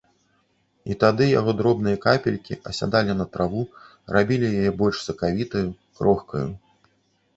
І 0.91 0.95
тады 1.03 1.25
яго 1.39 1.51
дробныя 1.59 1.97
капелькі 2.07 2.57
асядалі 2.73 3.17
на 3.19 3.25
траву, 3.35 3.61
рабілі 4.17 4.47
яе 4.63 4.71
больш 4.81 4.97
сакавітаю, 5.09 5.67
крохкаю. 6.01 6.45